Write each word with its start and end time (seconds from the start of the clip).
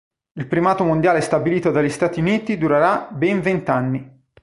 Il 0.33 0.47
primato 0.47 0.83
mondiale 0.83 1.21
stabilito 1.21 1.69
dagli 1.69 1.89
Stati 1.89 2.21
Uniti 2.21 2.57
durerà 2.57 3.07
ben 3.11 3.39
vent'anni. 3.39 4.23